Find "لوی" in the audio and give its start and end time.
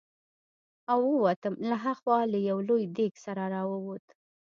2.69-2.83